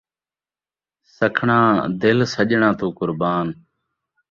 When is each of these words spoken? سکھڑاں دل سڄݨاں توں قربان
سکھڑاں 1.15 1.67
دل 2.01 2.17
سڄݨاں 2.33 2.73
توں 2.79 2.91
قربان 2.97 3.47